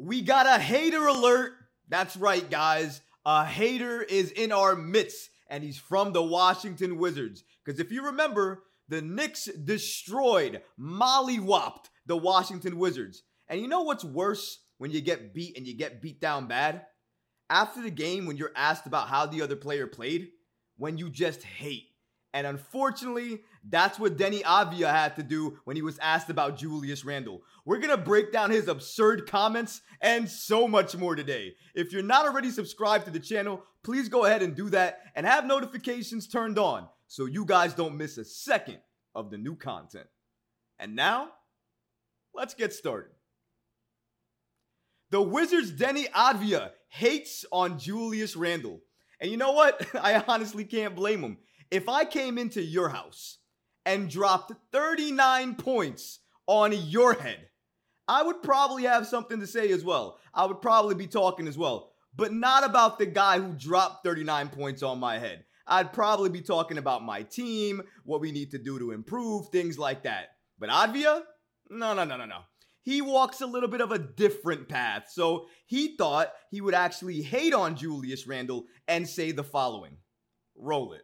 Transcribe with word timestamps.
We 0.00 0.22
got 0.22 0.46
a 0.46 0.58
hater 0.58 1.06
alert. 1.06 1.52
That's 1.90 2.16
right, 2.16 2.48
guys. 2.48 3.02
A 3.26 3.44
hater 3.44 4.00
is 4.00 4.30
in 4.30 4.50
our 4.50 4.74
midst, 4.74 5.28
and 5.46 5.62
he's 5.62 5.76
from 5.76 6.14
the 6.14 6.22
Washington 6.22 6.96
Wizards. 6.96 7.44
Because 7.62 7.80
if 7.80 7.92
you 7.92 8.06
remember, 8.06 8.62
the 8.88 9.02
Knicks 9.02 9.44
destroyed, 9.44 10.62
mollywopped 10.80 11.90
the 12.06 12.16
Washington 12.16 12.78
Wizards. 12.78 13.24
And 13.46 13.60
you 13.60 13.68
know 13.68 13.82
what's 13.82 14.02
worse 14.02 14.60
when 14.78 14.90
you 14.90 15.02
get 15.02 15.34
beat 15.34 15.58
and 15.58 15.66
you 15.66 15.76
get 15.76 16.00
beat 16.00 16.18
down 16.18 16.46
bad? 16.46 16.86
After 17.50 17.82
the 17.82 17.90
game, 17.90 18.24
when 18.24 18.38
you're 18.38 18.52
asked 18.56 18.86
about 18.86 19.08
how 19.08 19.26
the 19.26 19.42
other 19.42 19.56
player 19.56 19.86
played, 19.86 20.30
when 20.78 20.96
you 20.96 21.10
just 21.10 21.42
hate. 21.42 21.89
And 22.32 22.46
unfortunately, 22.46 23.40
that's 23.68 23.98
what 23.98 24.16
Deni 24.16 24.42
Avdija 24.42 24.90
had 24.90 25.16
to 25.16 25.22
do 25.22 25.58
when 25.64 25.74
he 25.74 25.82
was 25.82 25.98
asked 25.98 26.30
about 26.30 26.56
Julius 26.56 27.04
Randle. 27.04 27.42
We're 27.64 27.78
gonna 27.78 27.96
break 27.96 28.32
down 28.32 28.50
his 28.50 28.68
absurd 28.68 29.28
comments 29.28 29.80
and 30.00 30.28
so 30.28 30.68
much 30.68 30.96
more 30.96 31.16
today. 31.16 31.54
If 31.74 31.92
you're 31.92 32.02
not 32.02 32.26
already 32.26 32.50
subscribed 32.50 33.06
to 33.06 33.10
the 33.10 33.18
channel, 33.18 33.64
please 33.82 34.08
go 34.08 34.26
ahead 34.26 34.42
and 34.42 34.54
do 34.54 34.70
that 34.70 35.00
and 35.16 35.26
have 35.26 35.44
notifications 35.44 36.28
turned 36.28 36.58
on 36.58 36.88
so 37.08 37.24
you 37.24 37.44
guys 37.44 37.74
don't 37.74 37.96
miss 37.96 38.16
a 38.16 38.24
second 38.24 38.78
of 39.14 39.30
the 39.30 39.38
new 39.38 39.56
content. 39.56 40.06
And 40.78 40.94
now, 40.94 41.30
let's 42.32 42.54
get 42.54 42.72
started. 42.72 43.10
The 45.10 45.20
Wizards' 45.20 45.72
Deni 45.72 46.08
Avdija 46.10 46.70
hates 46.88 47.44
on 47.50 47.78
Julius 47.78 48.36
Randle. 48.36 48.80
And 49.20 49.30
you 49.30 49.36
know 49.36 49.52
what? 49.52 49.84
I 50.00 50.22
honestly 50.26 50.64
can't 50.64 50.94
blame 50.94 51.20
him. 51.20 51.38
If 51.70 51.88
I 51.88 52.04
came 52.04 52.36
into 52.36 52.60
your 52.60 52.88
house 52.88 53.38
and 53.86 54.10
dropped 54.10 54.52
39 54.72 55.54
points 55.54 56.18
on 56.48 56.72
your 56.72 57.14
head, 57.14 57.48
I 58.08 58.24
would 58.24 58.42
probably 58.42 58.82
have 58.84 59.06
something 59.06 59.38
to 59.38 59.46
say 59.46 59.70
as 59.70 59.84
well. 59.84 60.18
I 60.34 60.46
would 60.46 60.60
probably 60.60 60.96
be 60.96 61.06
talking 61.06 61.46
as 61.46 61.56
well, 61.56 61.92
but 62.16 62.32
not 62.32 62.64
about 62.64 62.98
the 62.98 63.06
guy 63.06 63.38
who 63.38 63.52
dropped 63.52 64.04
39 64.04 64.48
points 64.48 64.82
on 64.82 64.98
my 64.98 65.20
head. 65.20 65.44
I'd 65.64 65.92
probably 65.92 66.28
be 66.28 66.40
talking 66.40 66.76
about 66.76 67.04
my 67.04 67.22
team, 67.22 67.82
what 68.02 68.20
we 68.20 68.32
need 68.32 68.50
to 68.50 68.58
do 68.58 68.80
to 68.80 68.90
improve, 68.90 69.48
things 69.50 69.78
like 69.78 70.02
that. 70.02 70.30
But 70.58 70.70
Avdija? 70.70 71.22
No, 71.70 71.94
no, 71.94 72.02
no, 72.02 72.16
no, 72.16 72.26
no. 72.26 72.40
He 72.82 73.00
walks 73.00 73.42
a 73.42 73.46
little 73.46 73.68
bit 73.68 73.80
of 73.80 73.92
a 73.92 73.98
different 73.98 74.68
path. 74.68 75.04
So 75.12 75.46
he 75.66 75.96
thought 75.96 76.32
he 76.50 76.60
would 76.60 76.74
actually 76.74 77.22
hate 77.22 77.54
on 77.54 77.76
Julius 77.76 78.26
Randle 78.26 78.64
and 78.88 79.08
say 79.08 79.30
the 79.30 79.44
following 79.44 79.98
Roll 80.56 80.94
it. 80.94 81.02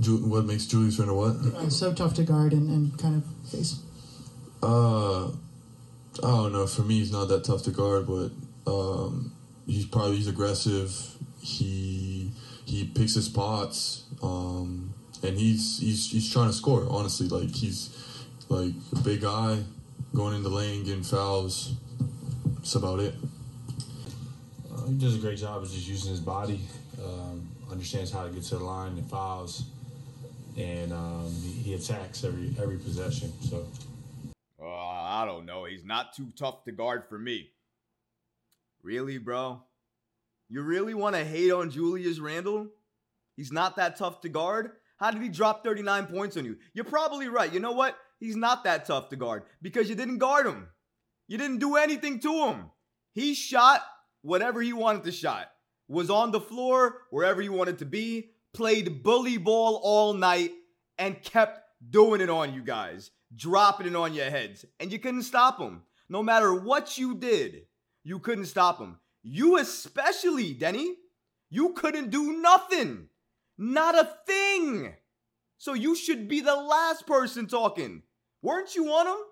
Ju- 0.00 0.24
what 0.26 0.44
makes 0.44 0.66
Julius 0.66 0.98
Randle 0.98 1.16
what? 1.16 1.54
Uh, 1.54 1.68
so 1.70 1.92
tough 1.92 2.14
to 2.14 2.22
guard 2.22 2.52
and, 2.52 2.70
and 2.70 2.98
kind 2.98 3.16
of 3.16 3.50
face. 3.50 3.80
Uh, 4.62 5.28
I 5.28 5.30
don't 6.20 6.52
know. 6.52 6.66
For 6.66 6.82
me, 6.82 6.98
he's 6.98 7.12
not 7.12 7.28
that 7.28 7.44
tough 7.44 7.62
to 7.64 7.70
guard, 7.70 8.06
but 8.06 8.30
um, 8.70 9.32
he's 9.66 9.86
probably 9.86 10.16
he's 10.16 10.28
aggressive. 10.28 10.94
He 11.40 12.30
he 12.64 12.84
picks 12.84 13.14
his 13.14 13.26
spots, 13.26 14.04
um, 14.22 14.94
and 15.22 15.38
he's 15.38 15.78
he's 15.78 16.10
he's 16.10 16.32
trying 16.32 16.48
to 16.48 16.52
score. 16.52 16.86
Honestly, 16.88 17.28
like 17.28 17.54
he's 17.54 17.90
like 18.48 18.72
a 18.92 18.98
big 19.00 19.20
guy 19.22 19.62
going 20.14 20.34
in 20.34 20.42
the 20.42 20.48
lane, 20.48 20.84
getting 20.84 21.02
fouls. 21.02 21.74
That's 22.56 22.74
about 22.74 23.00
it. 23.00 23.14
Uh, 24.72 24.86
he 24.86 24.94
does 24.94 25.16
a 25.16 25.18
great 25.18 25.38
job 25.38 25.62
of 25.62 25.70
just 25.70 25.88
using 25.88 26.10
his 26.10 26.20
body. 26.20 26.60
Um, 27.02 27.48
understands 27.70 28.10
how 28.10 28.24
to 28.24 28.30
get 28.30 28.42
to 28.44 28.56
the 28.56 28.64
line 28.64 28.98
and 28.98 29.08
fouls, 29.08 29.64
and 30.58 30.92
um, 30.92 31.32
he, 31.62 31.74
attacks 31.74 32.24
every 32.24 32.54
every 32.60 32.78
possession. 32.78 33.32
So 33.40 33.66
Uh, 34.60 34.66
I 34.66 35.24
don't 35.24 35.46
know. 35.46 35.64
He's 35.64 35.84
not 35.84 36.14
too 36.14 36.28
tough 36.36 36.64
to 36.64 36.72
guard 36.72 37.04
for 37.08 37.18
me. 37.18 37.50
Really, 38.82 39.18
bro? 39.18 39.62
You 40.48 40.62
really 40.62 40.94
want 40.94 41.14
to 41.14 41.24
hate 41.24 41.52
on 41.52 41.70
Julius 41.70 42.18
Randle? 42.18 42.68
He's 43.36 43.52
not 43.52 43.76
that 43.76 43.96
tough 43.96 44.20
to 44.22 44.28
guard? 44.28 44.72
How 44.96 45.12
did 45.12 45.22
he 45.22 45.28
drop 45.28 45.62
39 45.62 46.06
points 46.06 46.36
on 46.36 46.44
you? 46.44 46.56
You're 46.74 46.84
probably 46.84 47.28
right. 47.28 47.52
You 47.52 47.60
know 47.60 47.72
what? 47.72 47.96
He's 48.18 48.34
not 48.34 48.64
that 48.64 48.84
tough 48.84 49.10
to 49.10 49.16
guard 49.16 49.44
because 49.62 49.88
you 49.88 49.94
didn't 49.94 50.18
guard 50.18 50.46
him. 50.46 50.68
You 51.28 51.38
didn't 51.38 51.58
do 51.58 51.76
anything 51.76 52.18
to 52.20 52.46
him. 52.46 52.70
He 53.12 53.34
shot 53.34 53.82
whatever 54.22 54.60
he 54.60 54.72
wanted 54.72 55.04
to 55.04 55.12
shot. 55.12 55.50
Was 55.86 56.10
on 56.10 56.32
the 56.32 56.40
floor 56.40 57.02
wherever 57.10 57.40
he 57.40 57.48
wanted 57.48 57.78
to 57.78 57.86
be, 57.86 58.30
played 58.52 59.02
bully 59.02 59.38
ball 59.38 59.80
all 59.82 60.14
night 60.14 60.52
and 60.96 61.22
kept 61.22 61.60
doing 61.90 62.20
it 62.20 62.30
on 62.30 62.54
you 62.54 62.62
guys, 62.62 63.10
dropping 63.34 63.86
it 63.86 63.96
on 63.96 64.14
your 64.14 64.30
heads, 64.30 64.64
and 64.80 64.90
you 64.90 64.98
couldn't 64.98 65.22
stop 65.22 65.58
him. 65.60 65.82
No 66.08 66.22
matter 66.22 66.54
what 66.54 66.98
you 66.98 67.14
did, 67.14 67.66
you 68.02 68.18
couldn't 68.18 68.46
stop 68.46 68.78
him. 68.78 68.98
You 69.22 69.58
especially, 69.58 70.54
Deni, 70.54 70.92
you 71.50 71.72
couldn't 71.74 72.10
do 72.10 72.40
nothing. 72.40 73.08
Not 73.58 73.98
a 73.98 74.08
thing. 74.26 74.94
So 75.58 75.74
you 75.74 75.94
should 75.94 76.28
be 76.28 76.40
the 76.40 76.54
last 76.54 77.06
person 77.06 77.46
talking. 77.46 78.02
Weren't 78.42 78.74
you 78.74 78.88
on 78.88 79.06
him? 79.06 79.22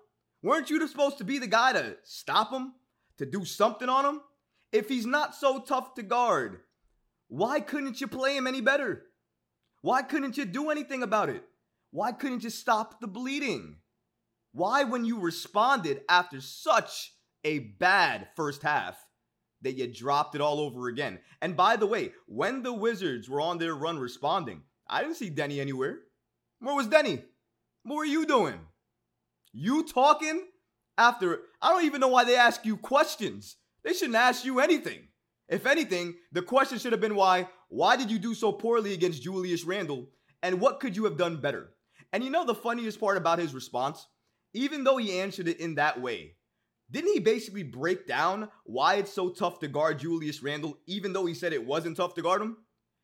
Weren't 0.43 0.69
you 0.69 0.85
supposed 0.87 1.17
to 1.19 1.23
be 1.23 1.39
the 1.39 1.47
guy 1.47 1.73
to 1.73 1.95
stop 2.03 2.51
him? 2.51 2.73
To 3.17 3.25
do 3.25 3.45
something 3.45 3.89
on 3.89 4.05
him? 4.05 4.21
If 4.71 4.89
he's 4.89 5.05
not 5.05 5.33
so 5.33 5.59
tough 5.61 5.95
to 5.95 6.03
guard, 6.03 6.59
why 7.29 7.61
couldn't 7.61 7.99
you 7.99 8.07
play 8.07 8.37
him 8.37 8.45
any 8.45 8.61
better? 8.61 9.06
Why 9.87 10.01
couldn't 10.01 10.35
you 10.35 10.43
do 10.43 10.69
anything 10.69 11.01
about 11.01 11.29
it? 11.29 11.45
Why 11.91 12.11
couldn't 12.11 12.43
you 12.43 12.49
stop 12.49 12.99
the 12.99 13.07
bleeding? 13.07 13.77
Why, 14.51 14.83
when 14.83 15.05
you 15.05 15.17
responded 15.17 16.01
after 16.09 16.41
such 16.41 17.13
a 17.45 17.59
bad 17.59 18.27
first 18.35 18.63
half, 18.63 18.97
that 19.61 19.77
you 19.77 19.87
dropped 19.87 20.35
it 20.35 20.41
all 20.41 20.59
over 20.59 20.89
again? 20.89 21.19
And 21.41 21.55
by 21.55 21.77
the 21.77 21.87
way, 21.87 22.11
when 22.25 22.63
the 22.63 22.73
Wizards 22.73 23.29
were 23.29 23.39
on 23.39 23.59
their 23.59 23.75
run 23.75 23.97
responding, 23.97 24.63
I 24.89 25.03
didn't 25.03 25.15
see 25.15 25.29
Deni 25.29 25.61
anywhere. 25.61 25.99
Where 26.59 26.75
was 26.75 26.89
Deni? 26.89 27.23
What 27.83 27.95
were 27.95 28.03
you 28.03 28.25
doing? 28.25 28.59
You 29.53 29.85
talking 29.85 30.47
after 30.97 31.43
I 31.61 31.69
don't 31.69 31.85
even 31.85 32.01
know 32.01 32.09
why 32.09 32.25
they 32.25 32.35
ask 32.35 32.65
you 32.65 32.75
questions. 32.75 33.55
They 33.85 33.93
shouldn't 33.93 34.15
ask 34.15 34.43
you 34.43 34.59
anything. 34.59 35.07
If 35.47 35.65
anything, 35.65 36.15
the 36.33 36.41
question 36.41 36.77
should 36.77 36.91
have 36.91 36.99
been 36.99 37.15
why 37.15 37.47
why 37.69 37.95
did 37.95 38.09
you 38.09 38.19
do 38.19 38.33
so 38.33 38.51
poorly 38.51 38.93
against 38.93 39.23
Julius 39.23 39.63
Randle 39.63 40.07
and 40.41 40.61
what 40.61 40.79
could 40.79 40.95
you 40.95 41.05
have 41.05 41.17
done 41.17 41.41
better? 41.41 41.69
And 42.13 42.23
you 42.23 42.29
know 42.29 42.45
the 42.45 42.55
funniest 42.55 42.99
part 42.99 43.17
about 43.17 43.39
his 43.39 43.53
response? 43.53 44.07
Even 44.53 44.83
though 44.83 44.97
he 44.97 45.19
answered 45.19 45.47
it 45.47 45.59
in 45.59 45.75
that 45.75 46.01
way, 46.01 46.35
didn't 46.89 47.13
he 47.13 47.19
basically 47.19 47.63
break 47.63 48.07
down 48.07 48.49
why 48.63 48.95
it's 48.95 49.11
so 49.11 49.29
tough 49.29 49.59
to 49.59 49.67
guard 49.67 49.99
Julius 49.99 50.41
Randle 50.41 50.77
even 50.85 51.11
though 51.11 51.25
he 51.25 51.33
said 51.33 51.51
it 51.51 51.65
wasn't 51.65 51.97
tough 51.97 52.13
to 52.15 52.21
guard 52.21 52.41
him? 52.41 52.57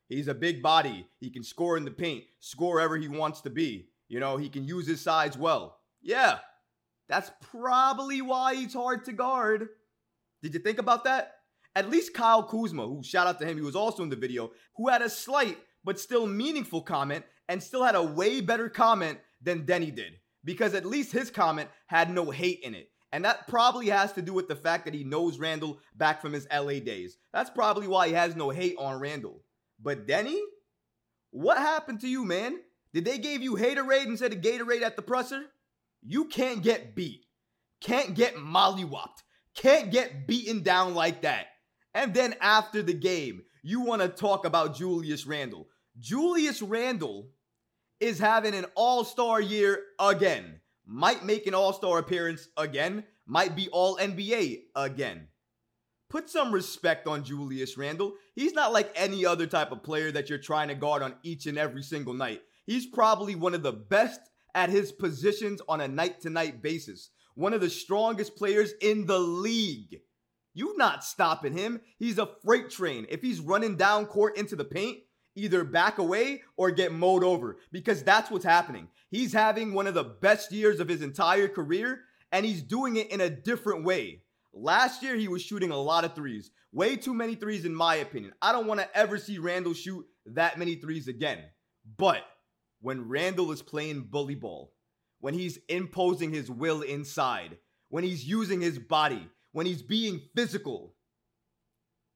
He's 0.07 0.27
a 0.27 0.33
big 0.33 0.61
body. 0.61 1.07
He 1.19 1.29
can 1.29 1.43
score 1.43 1.75
in 1.75 1.85
the 1.85 1.91
paint, 1.91 2.23
score 2.39 2.75
wherever 2.75 2.97
he 2.97 3.07
wants 3.07 3.41
to 3.41 3.49
be. 3.49 3.87
You 4.07 4.19
know, 4.19 4.37
he 4.37 4.47
can 4.47 4.63
use 4.63 4.87
his 4.87 5.01
size 5.01 5.37
well. 5.37 5.79
Yeah, 6.01 6.39
that's 7.09 7.31
probably 7.51 8.21
why 8.21 8.55
he's 8.55 8.73
hard 8.73 9.05
to 9.05 9.11
guard. 9.11 9.69
Did 10.41 10.53
you 10.53 10.59
think 10.59 10.77
about 10.77 11.05
that? 11.05 11.32
At 11.75 11.89
least 11.89 12.13
Kyle 12.13 12.43
Kuzma, 12.43 12.87
who 12.87 13.03
shout 13.03 13.27
out 13.27 13.39
to 13.39 13.45
him, 13.45 13.57
he 13.57 13.63
was 13.63 13.75
also 13.75 14.03
in 14.03 14.09
the 14.09 14.15
video, 14.15 14.51
who 14.75 14.89
had 14.89 15.01
a 15.01 15.09
slight 15.09 15.57
but 15.83 15.99
still 15.99 16.27
meaningful 16.27 16.81
comment 16.81 17.25
and 17.49 17.61
still 17.61 17.83
had 17.83 17.95
a 17.95 18.03
way 18.03 18.41
better 18.41 18.69
comment 18.69 19.19
than 19.41 19.65
Deni 19.65 19.93
did. 19.93 20.13
Because 20.45 20.73
at 20.73 20.85
least 20.85 21.11
his 21.11 21.31
comment 21.31 21.69
had 21.87 22.11
no 22.13 22.29
hate 22.29 22.59
in 22.63 22.75
it. 22.75 22.89
And 23.11 23.25
that 23.25 23.47
probably 23.47 23.89
has 23.89 24.11
to 24.13 24.21
do 24.21 24.33
with 24.33 24.47
the 24.47 24.55
fact 24.55 24.85
that 24.85 24.93
he 24.93 25.03
knows 25.03 25.37
Randle 25.37 25.79
back 25.95 26.21
from 26.21 26.33
his 26.33 26.47
LA 26.51 26.79
days. 26.79 27.17
That's 27.31 27.49
probably 27.49 27.87
why 27.87 28.07
he 28.07 28.13
has 28.13 28.35
no 28.35 28.49
hate 28.49 28.75
on 28.79 28.99
Randle. 28.99 29.41
But 29.81 30.07
Deni, 30.07 30.39
What 31.31 31.57
happened 31.57 32.01
to 32.01 32.07
you, 32.07 32.25
man? 32.25 32.59
Did 32.93 33.05
they 33.05 33.17
give 33.17 33.41
you 33.41 33.55
haterade 33.55 34.05
instead 34.05 34.33
of 34.33 34.41
Gatorade 34.41 34.83
at 34.83 34.95
the 34.95 35.01
presser? 35.01 35.45
You 36.01 36.25
can't 36.25 36.61
get 36.61 36.95
beat. 36.95 37.25
Can't 37.81 38.13
get 38.13 38.35
mollywopped. 38.35 39.23
Can't 39.55 39.91
get 39.91 40.27
beaten 40.27 40.61
down 40.61 40.93
like 40.93 41.21
that. 41.21 41.47
And 41.93 42.13
then 42.13 42.35
after 42.41 42.81
the 42.81 42.93
game, 42.93 43.43
you 43.61 43.81
want 43.81 44.01
to 44.01 44.09
talk 44.09 44.45
about 44.45 44.75
Julius 44.75 45.25
Randle. 45.25 45.67
Julius 45.99 46.61
Randle 46.61 47.29
is 47.99 48.19
having 48.19 48.53
an 48.53 48.65
all 48.75 49.03
star 49.03 49.39
year 49.39 49.81
again. 49.99 50.59
Might 50.85 51.23
make 51.23 51.47
an 51.47 51.53
all 51.53 51.71
star 51.71 51.99
appearance 51.99 52.49
again, 52.57 53.05
might 53.25 53.55
be 53.55 53.69
all 53.69 53.97
NBA 53.97 54.63
again. 54.75 55.27
Put 56.09 56.29
some 56.29 56.51
respect 56.51 57.07
on 57.07 57.23
Julius 57.23 57.77
Randle. 57.77 58.13
He's 58.35 58.53
not 58.53 58.73
like 58.73 58.91
any 58.95 59.25
other 59.25 59.47
type 59.47 59.71
of 59.71 59.81
player 59.81 60.11
that 60.11 60.29
you're 60.29 60.37
trying 60.37 60.67
to 60.67 60.75
guard 60.75 61.01
on 61.01 61.15
each 61.23 61.47
and 61.47 61.57
every 61.57 61.81
single 61.81 62.13
night. 62.13 62.41
He's 62.65 62.85
probably 62.85 63.33
one 63.35 63.55
of 63.55 63.63
the 63.63 63.71
best 63.71 64.19
at 64.53 64.69
his 64.69 64.91
positions 64.91 65.61
on 65.67 65.81
a 65.81 65.87
night 65.87 66.21
to 66.21 66.29
night 66.29 66.61
basis. 66.61 67.09
One 67.35 67.53
of 67.53 67.61
the 67.61 67.69
strongest 67.69 68.35
players 68.35 68.73
in 68.81 69.07
the 69.07 69.17
league. 69.17 70.01
You 70.53 70.77
not 70.77 71.03
stopping 71.03 71.57
him. 71.57 71.81
He's 71.97 72.19
a 72.19 72.29
freight 72.43 72.69
train. 72.69 73.05
If 73.09 73.21
he's 73.21 73.39
running 73.39 73.75
down 73.75 74.05
court 74.05 74.37
into 74.37 74.55
the 74.55 74.65
paint, 74.65 74.99
either 75.35 75.63
back 75.63 75.97
away 75.97 76.43
or 76.57 76.71
get 76.71 76.93
mowed 76.93 77.23
over 77.23 77.57
because 77.71 78.03
that's 78.03 78.29
what's 78.29 78.45
happening. 78.45 78.87
He's 79.09 79.33
having 79.33 79.73
one 79.73 79.87
of 79.87 79.95
the 79.95 80.03
best 80.03 80.51
years 80.51 80.79
of 80.79 80.87
his 80.87 81.01
entire 81.01 81.47
career 81.47 82.01
and 82.31 82.45
he's 82.45 82.61
doing 82.61 82.97
it 82.97 83.11
in 83.11 83.21
a 83.21 83.29
different 83.29 83.85
way. 83.85 84.21
Last 84.53 85.01
year, 85.01 85.15
he 85.15 85.27
was 85.27 85.41
shooting 85.41 85.71
a 85.71 85.77
lot 85.77 86.03
of 86.05 86.13
threes, 86.13 86.51
way 86.71 86.95
too 86.95 87.13
many 87.13 87.33
threes, 87.33 87.65
in 87.65 87.73
my 87.73 87.95
opinion. 87.95 88.33
I 88.41 88.51
don't 88.51 88.67
want 88.67 88.79
to 88.79 88.97
ever 88.97 89.17
see 89.17 89.39
Randle 89.39 89.73
shoot 89.73 90.05
that 90.27 90.59
many 90.59 90.75
threes 90.75 91.07
again. 91.07 91.39
But 91.97 92.21
when 92.81 93.07
Randle 93.07 93.51
is 93.51 93.63
playing 93.63 94.09
bully 94.11 94.35
ball, 94.35 94.73
when 95.19 95.33
he's 95.33 95.57
imposing 95.69 96.31
his 96.31 96.51
will 96.51 96.81
inside, 96.81 97.57
when 97.89 98.03
he's 98.03 98.27
using 98.27 98.61
his 98.61 98.77
body, 98.77 99.27
when 99.53 99.65
he's 99.65 99.81
being 99.81 100.21
physical, 100.35 100.95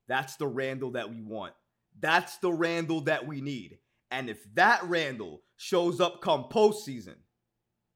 that's 0.07 0.35
the 0.35 0.47
Randle 0.47 0.91
that 0.91 1.09
we 1.09 1.21
want. 1.21 1.53
That's 1.99 2.37
the 2.37 2.51
Randle 2.51 3.01
that 3.01 3.25
we 3.25 3.41
need. 3.41 3.77
And 4.11 4.29
if 4.29 4.39
that 4.55 4.83
Randle 4.83 5.41
shows 5.55 5.99
up 5.99 6.21
come 6.21 6.45
postseason, 6.51 7.15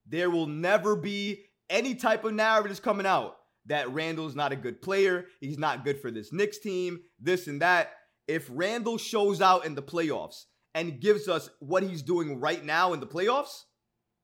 there 0.07 0.29
will 0.29 0.47
never 0.47 0.95
be 0.95 1.45
any 1.69 1.95
type 1.95 2.23
of 2.23 2.33
narratives 2.33 2.79
coming 2.79 3.05
out 3.05 3.37
that 3.67 3.91
Randle's 3.91 4.35
not 4.35 4.51
a 4.51 4.57
good 4.57 4.81
player. 4.81 5.25
He's 5.39 5.59
not 5.59 5.85
good 5.85 6.01
for 6.01 6.11
this 6.11 6.33
Knicks 6.33 6.57
team, 6.57 6.99
this 7.19 7.47
and 7.47 7.61
that. 7.61 7.91
If 8.27 8.49
Randle 8.51 8.97
shows 8.97 9.41
out 9.41 9.65
in 9.65 9.75
the 9.75 9.83
playoffs 9.83 10.45
and 10.73 10.99
gives 10.99 11.27
us 11.27 11.49
what 11.59 11.83
he's 11.83 12.01
doing 12.01 12.39
right 12.39 12.63
now 12.63 12.93
in 12.93 12.99
the 12.99 13.07
playoffs, 13.07 13.63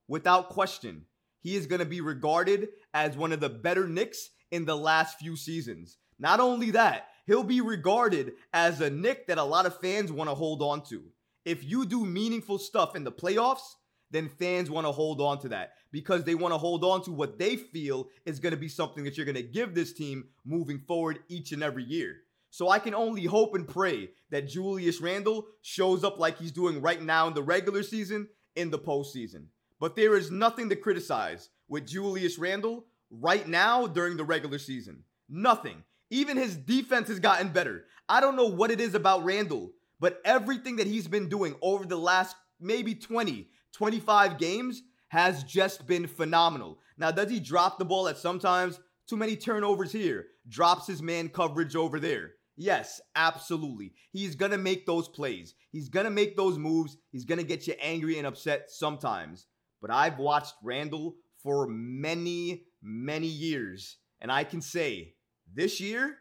without 0.08 0.50
question, 0.50 1.06
he 1.42 1.56
is 1.56 1.68
going 1.68 1.80
to 1.80 1.86
be 1.86 2.02
regarded 2.02 2.70
as 2.94 3.16
one 3.16 3.32
of 3.32 3.40
the 3.40 3.50
better 3.50 3.88
Knicks 3.88 4.30
in 4.52 4.66
the 4.66 4.76
last 4.76 5.20
few 5.20 5.36
seasons. 5.36 5.98
Not 6.20 6.40
only 6.40 6.72
that, 6.72 7.08
he'll 7.26 7.44
be 7.44 7.62
regarded 7.62 8.34
as 8.54 8.82
a 8.82 8.90
Knick 8.90 9.28
that 9.28 9.38
a 9.38 9.44
lot 9.44 9.66
of 9.66 9.80
fans 9.80 10.12
want 10.12 10.30
to 10.30 10.36
hold 10.36 10.62
on 10.62 10.84
to. 10.86 11.04
If 11.46 11.64
you 11.64 11.86
do 11.86 12.06
meaningful 12.06 12.58
stuff 12.58 12.96
in 12.96 13.04
the 13.04 13.12
playoffs, 13.12 13.76
then 14.12 14.30
fans 14.30 14.70
want 14.70 14.88
to 14.88 14.92
hold 14.92 15.22
on 15.22 15.40
to 15.40 15.50
that 15.50 15.74
because 15.92 16.24
they 16.24 16.36
want 16.36 16.54
to 16.54 16.58
hold 16.58 16.84
on 16.84 17.04
to 17.04 17.12
what 17.12 17.38
they 17.38 17.56
feel 17.58 18.08
is 18.26 18.40
going 18.40 18.52
to 18.52 18.60
be 18.60 18.70
something 18.70 19.04
that 19.04 19.18
you're 19.18 19.26
going 19.26 19.36
to 19.36 19.44
give 19.44 19.74
this 19.76 19.94
team 19.94 20.26
moving 20.46 20.80
forward 20.80 21.20
each 21.28 21.52
and 21.52 21.64
every 21.64 21.84
year. 21.84 22.18
So 22.50 22.70
I 22.70 22.80
can 22.80 22.96
only 22.96 23.26
hope 23.26 23.56
and 23.56 23.68
pray 23.68 24.10
that 24.32 24.48
Julius 24.48 25.02
Randle 25.02 25.48
shows 25.62 26.04
up 26.04 26.18
like 26.18 26.38
he's 26.38 26.52
doing 26.52 26.82
right 26.82 27.02
now 27.02 27.28
in 27.28 27.34
the 27.34 27.44
regular 27.44 27.84
season 27.84 28.28
in 28.56 28.72
the 28.72 28.80
postseason. 28.80 29.48
But 29.80 29.96
there 29.96 30.16
is 30.16 30.32
nothing 30.32 30.70
to 30.70 30.76
criticize 30.76 31.50
with 31.68 31.88
Julius 31.88 32.40
Randle 32.40 32.86
right 33.10 33.48
now 33.48 33.88
during 33.88 34.18
the 34.18 34.24
regular 34.24 34.60
season. 34.60 35.04
Nothing. 35.30 35.84
Even 36.10 36.38
his 36.38 36.56
defense 36.56 37.08
has 37.10 37.20
gotten 37.20 37.50
better. 37.50 37.86
I 38.08 38.22
don't 38.22 38.36
know 38.36 38.48
what 38.48 38.72
it 38.72 38.80
is 38.80 38.96
about 38.96 39.26
Randle, 39.26 39.72
but 40.00 40.22
everything 40.24 40.78
that 40.78 40.88
he's 40.88 41.08
been 41.08 41.28
doing 41.28 41.56
over 41.62 41.86
the 41.86 41.98
last 41.98 42.36
maybe 42.60 42.96
20, 42.96 43.50
25 43.74 44.38
games 44.38 44.82
has 45.10 45.44
just 45.44 45.86
been 45.88 46.08
phenomenal. 46.08 46.80
Now, 46.98 47.12
does 47.12 47.30
he 47.30 47.40
drop 47.40 47.78
the 47.78 47.86
ball 47.86 48.08
at 48.08 48.18
sometimes? 48.18 48.80
Too 49.08 49.18
many 49.18 49.36
turnovers 49.36 49.92
here. 49.92 50.28
Drops 50.48 50.88
his 50.88 51.02
man 51.02 51.30
coverage 51.30 51.76
over 51.76 52.00
there. 52.00 52.32
Yes, 52.56 53.00
absolutely. 53.16 53.94
He's 54.12 54.36
going 54.36 54.52
to 54.52 54.58
make 54.58 54.86
those 54.86 55.08
plays. 55.08 55.54
He's 55.72 55.90
going 55.90 56.06
to 56.06 56.10
make 56.10 56.36
those 56.36 56.58
moves. 56.58 56.98
He's 57.12 57.26
going 57.26 57.38
to 57.38 57.46
get 57.46 57.68
you 57.68 57.76
angry 57.80 58.18
and 58.18 58.26
upset 58.26 58.72
sometimes. 58.72 59.46
But 59.80 59.92
I've 59.92 60.18
watched 60.18 60.56
Randle 60.64 61.16
for 61.44 61.68
many, 61.70 62.64
many 62.88 63.28
years. 63.28 63.98
And 64.22 64.32
I 64.32 64.44
can 64.44 64.62
say 64.62 65.14
this 65.54 65.80
year 65.80 66.16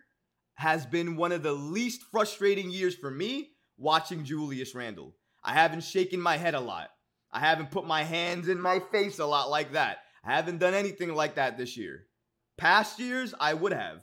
has 0.56 0.84
been 0.84 1.16
one 1.16 1.32
of 1.32 1.42
the 1.42 1.52
least 1.52 2.02
frustrating 2.10 2.70
years 2.70 2.94
for 2.94 3.10
me 3.10 3.50
watching 3.78 4.24
Julius 4.24 4.74
Randle. 4.74 5.14
I 5.44 5.52
haven't 5.52 5.84
shaken 5.84 6.20
my 6.20 6.36
head 6.36 6.54
a 6.54 6.60
lot. 6.60 6.88
I 7.30 7.40
haven't 7.40 7.70
put 7.70 7.86
my 7.86 8.02
hands 8.02 8.48
in 8.48 8.60
my 8.60 8.80
face 8.90 9.18
a 9.18 9.26
lot 9.26 9.50
like 9.50 9.72
that. 9.72 9.98
I 10.24 10.34
haven't 10.34 10.58
done 10.58 10.74
anything 10.74 11.14
like 11.14 11.36
that 11.36 11.56
this 11.56 11.76
year. 11.76 12.06
Past 12.58 12.98
years, 12.98 13.34
I 13.38 13.54
would 13.54 13.72
have. 13.72 14.02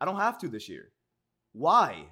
I 0.00 0.04
don't 0.04 0.16
have 0.16 0.38
to 0.38 0.48
this 0.48 0.68
year. 0.68 0.90
Why? 1.52 2.06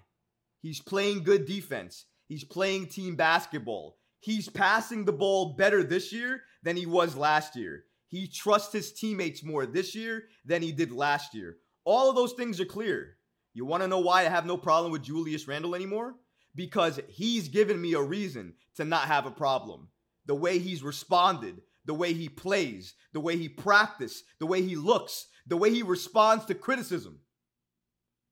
He's 0.61 0.81
playing 0.81 1.25
good 1.25 1.44
defense. 1.44 2.06
He's 2.26 2.44
playing 2.44 2.87
team 2.87 3.17
basketball. 3.17 3.99
He's 4.20 4.49
passing 4.49 5.05
the 5.05 5.12
ball 5.12 5.55
better 5.56 5.82
this 5.82 6.12
year 6.12 6.43
than 6.62 6.76
he 6.76 6.87
was 6.87 7.17
last 7.17 7.56
year. 7.56 7.85
He 8.08 8.26
trusts 8.26 8.72
his 8.72 8.93
teammates 8.93 9.44
more 9.44 9.66
this 9.66 9.94
year 9.94 10.25
than 10.44 10.62
he 10.62 10.72
did 10.72 10.90
last 10.90 11.34
year. 11.34 11.58
All 11.84 12.10
of 12.10 12.16
those 12.16 12.32
things 12.32 12.60
are 12.60 12.66
clear. 12.66 13.16
You 13.55 13.64
want 13.64 13.82
to 13.82 13.88
know 13.88 14.00
why 14.00 14.20
I 14.20 14.28
have 14.28 14.46
no 14.46 14.56
problem 14.56 14.93
with 14.93 15.02
Julius 15.02 15.46
Randle 15.46 15.75
anymore? 15.75 16.14
Because 16.55 16.99
he's 17.08 17.49
given 17.49 17.81
me 17.81 17.94
a 17.94 18.02
reason 18.02 18.55
to 18.76 18.84
not 18.84 19.08
have 19.08 19.26
a 19.26 19.31
problem 19.31 19.88
the 20.26 20.34
way 20.34 20.58
he's 20.58 20.82
responded, 20.82 21.60
the 21.87 21.94
way 21.94 22.12
he 22.12 22.28
plays, 22.28 22.94
the 23.14 23.20
way 23.20 23.37
he 23.37 23.49
practiced, 23.49 24.25
the 24.38 24.46
way 24.46 24.60
he 24.62 24.76
looks, 24.76 25.26
the 25.46 25.56
way 25.56 25.70
he 25.70 25.82
responds 25.82 26.44
to 26.44 26.55
criticism. 26.55 27.19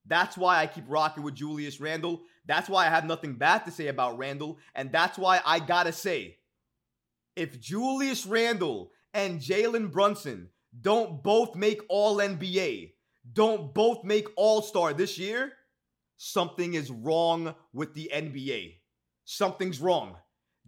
That's 0.06 0.37
why 0.37 0.61
I 0.61 0.67
keep 0.67 0.84
rocking 0.88 1.23
with 1.23 1.34
Julius 1.34 1.81
Randle. 1.81 2.23
That's 2.44 2.69
why 2.69 2.87
I 2.87 2.90
have 2.90 3.06
nothing 3.06 3.34
bad 3.34 3.64
to 3.64 3.70
say 3.70 3.88
about 3.88 4.19
Randle. 4.19 4.58
And 4.75 4.93
that's 4.93 5.19
why 5.19 5.40
I 5.44 5.58
gotta 5.58 5.93
say 5.93 6.37
if 7.34 7.61
Julius 7.61 8.26
Randle 8.26 8.93
and 9.16 9.40
Jalen 9.40 9.90
Brunson 9.90 10.50
don't 10.78 11.22
both 11.22 11.56
make 11.56 11.80
All 11.88 12.18
NBA, 12.18 12.92
don't 13.32 13.72
both 13.72 14.04
make 14.04 14.28
All 14.36 14.60
Star 14.60 14.92
this 14.92 15.18
year, 15.18 15.52
something 16.18 16.74
is 16.74 16.90
wrong 16.90 17.54
with 17.72 17.94
the 17.94 18.10
NBA. 18.14 18.74
Something's 19.24 19.80
wrong. 19.80 20.16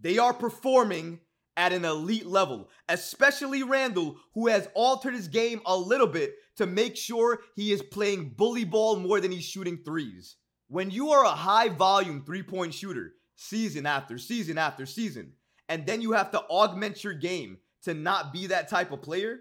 They 0.01 0.17
are 0.17 0.33
performing 0.33 1.19
at 1.57 1.73
an 1.73 1.85
elite 1.85 2.25
level, 2.25 2.69
especially 2.87 3.61
Randle, 3.61 4.17
who 4.33 4.47
has 4.47 4.67
altered 4.73 5.13
his 5.13 5.27
game 5.27 5.61
a 5.67 5.77
little 5.77 6.07
bit 6.07 6.33
to 6.57 6.65
make 6.65 6.97
sure 6.97 7.41
he 7.55 7.71
is 7.71 7.83
playing 7.83 8.33
bully 8.35 8.63
ball 8.63 8.95
more 8.95 9.21
than 9.21 9.31
he's 9.31 9.43
shooting 9.43 9.77
threes. 9.85 10.37
When 10.69 10.89
you 10.89 11.11
are 11.11 11.23
a 11.23 11.29
high 11.29 11.69
volume 11.69 12.23
three 12.25 12.43
point 12.43 12.73
shooter, 12.73 13.13
season 13.35 13.85
after 13.85 14.17
season 14.17 14.57
after 14.57 14.87
season, 14.87 15.33
and 15.67 15.85
then 15.85 16.01
you 16.01 16.13
have 16.13 16.31
to 16.31 16.41
augment 16.41 17.03
your 17.03 17.13
game 17.13 17.59
to 17.83 17.93
not 17.93 18.33
be 18.33 18.47
that 18.47 18.69
type 18.69 18.91
of 18.91 19.01
player, 19.01 19.39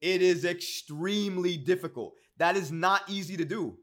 it 0.00 0.22
is 0.22 0.44
extremely 0.44 1.56
difficult. 1.56 2.14
That 2.38 2.56
is 2.56 2.70
not 2.70 3.02
easy 3.08 3.36
to 3.36 3.44
do. 3.44 3.78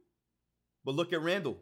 But 0.85 0.95
look 0.95 1.13
at 1.13 1.21
Randle. 1.21 1.57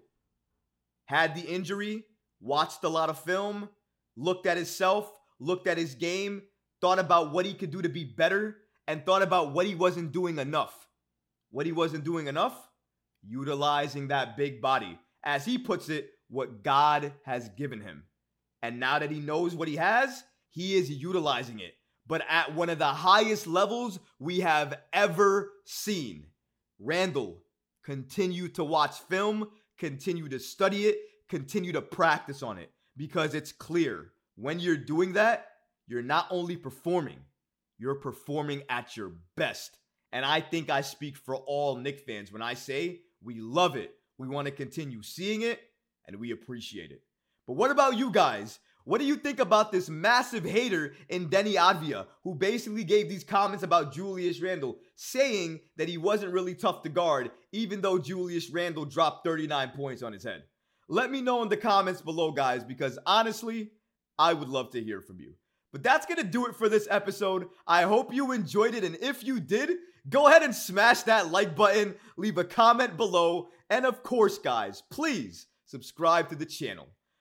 Had 1.06 1.36
the 1.36 1.42
injury, 1.42 2.04
watched 2.40 2.84
a 2.84 2.90
lot 2.90 3.10
of 3.10 3.20
film, 3.20 3.70
looked 4.16 4.46
at 4.46 4.58
himself, 4.58 5.12
looked 5.40 5.68
at 5.68 5.78
his 5.78 5.96
game, 5.96 6.42
thought 6.82 7.00
about 7.00 7.32
what 7.32 7.46
he 7.46 7.54
could 7.54 7.72
do 7.72 7.82
to 7.82 7.90
be 7.90 8.04
better, 8.04 8.58
and 8.88 9.06
thought 9.06 9.22
about 9.22 9.54
what 9.54 9.66
he 9.66 9.76
wasn't 9.76 10.12
doing 10.12 10.40
enough. 10.40 10.88
What 11.52 11.66
he 11.66 11.72
wasn't 11.72 12.04
doing 12.04 12.28
enough? 12.28 12.58
Utilizing 13.28 14.08
that 14.08 14.38
big 14.38 14.62
body. 14.62 14.98
As 15.24 15.46
he 15.46 15.58
puts 15.58 15.90
it, 15.90 16.10
what 16.30 16.64
God 16.64 17.14
has 17.26 17.50
given 17.50 17.82
him. 17.82 18.04
And 18.62 18.80
now 18.80 19.00
that 19.00 19.12
he 19.12 19.20
knows 19.20 19.54
what 19.54 19.68
he 19.68 19.76
has, 19.76 20.24
he 20.50 20.76
is 20.76 20.90
utilizing 20.90 21.60
it, 21.60 21.74
but 22.12 22.26
at 22.28 22.54
one 22.54 22.70
of 22.70 22.78
the 22.78 22.84
highest 22.84 23.48
levels 23.48 23.98
we 24.20 24.42
have 24.42 24.78
ever 24.92 25.54
seen. 25.64 26.26
Randle, 26.78 27.38
continue 27.86 28.50
to 28.50 28.66
watch 28.66 29.00
film, 29.08 29.48
continue 29.78 30.28
to 30.28 30.38
study 30.38 30.88
it, 30.88 30.98
continue 31.30 31.72
to 31.72 31.82
practice 31.82 32.44
on 32.44 32.58
it 32.58 32.70
because 32.98 33.34
it's 33.34 33.54
clear 33.54 34.12
when 34.36 34.60
you're 34.60 34.76
doing 34.76 35.14
that, 35.14 35.46
you're 35.88 36.02
not 36.02 36.28
only 36.30 36.58
performing, 36.58 37.22
you're 37.78 37.96
performing 37.96 38.64
at 38.68 38.98
your 38.98 39.14
best. 39.38 39.78
And 40.12 40.26
I 40.26 40.42
think 40.42 40.70
I 40.70 40.82
speak 40.82 41.16
for 41.16 41.38
all 41.38 41.78
Knick 41.78 42.02
fans 42.02 42.30
when 42.30 42.42
I 42.42 42.56
say 42.56 43.04
we 43.24 43.40
love 43.40 43.78
it. 43.78 43.96
We 44.18 44.28
want 44.28 44.48
to 44.48 44.52
continue 44.52 45.02
seeing 45.02 45.44
it 45.44 45.62
and 46.08 46.18
we 46.18 46.32
appreciate 46.32 46.92
it. 46.92 47.04
But 47.48 47.54
what 47.54 47.72
about 47.72 47.98
you 47.98 48.12
guys? 48.12 48.60
What 48.84 49.00
do 49.00 49.06
you 49.06 49.16
think 49.16 49.40
about 49.40 49.72
this 49.72 49.90
massive 49.90 50.44
hater 50.44 50.94
in 51.10 51.30
Deni 51.30 51.56
Avdija, 51.56 52.08
who 52.24 52.36
basically 52.36 52.84
gave 52.84 53.10
these 53.10 53.24
comments 53.24 53.64
about 53.64 53.94
Julius 53.94 54.42
Randle, 54.42 54.78
saying 54.96 55.60
that 55.78 55.90
he 55.90 55.98
wasn't 55.98 56.34
really 56.34 56.56
tough 56.56 56.82
to 56.84 56.90
guard, 56.90 57.32
even 57.52 57.82
though 57.82 58.00
Julius 58.00 58.50
Randle 58.50 58.86
dropped 58.86 59.26
39 59.26 59.72
points 59.76 60.02
on 60.02 60.14
his 60.14 60.24
head? 60.24 60.44
Let 60.90 61.12
me 61.12 61.22
know 61.22 61.44
in 61.44 61.50
the 61.50 61.58
comments 61.58 62.02
below, 62.02 62.32
guys, 62.32 62.64
because 62.64 62.98
honestly, 63.06 63.72
I 64.18 64.34
would 64.34 64.50
love 64.50 64.72
to 64.72 64.84
hear 64.84 65.02
from 65.02 65.20
you. 65.20 65.34
But 65.72 65.84
that's 65.84 66.06
to 66.06 66.24
do 66.24 66.48
it 66.48 66.56
for 66.56 66.68
this 66.68 66.88
episode. 66.92 67.48
I 67.66 67.84
hope 67.84 68.14
you 68.14 68.32
enjoyed 68.34 68.76
it. 68.76 68.84
And 68.84 68.98
if 68.98 69.24
you 69.24 69.40
did, 69.40 69.72
go 70.10 70.28
ahead 70.28 70.44
and 70.44 70.54
smash 70.54 71.04
that 71.04 71.32
like 71.32 71.56
button, 71.56 71.96
leave 72.18 72.38
a 72.38 72.44
comment 72.44 72.98
below, 72.98 73.50
and 73.70 73.86
of 73.86 74.04
course, 74.04 74.38
guys, 74.38 74.84
please 74.92 75.48
subscribe 75.66 76.28
to 76.30 76.36
the 76.36 76.46
channel. 76.46 76.90